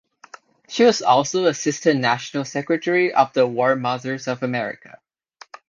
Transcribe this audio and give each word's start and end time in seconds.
She 0.67 0.83
was 0.83 1.03
also 1.03 1.45
assistant 1.45 1.99
national 2.01 2.45
secretary 2.45 3.13
of 3.13 3.33
the 3.33 3.45
War 3.45 3.75
Mothers 3.75 4.27
of 4.27 4.41
America. 4.41 4.97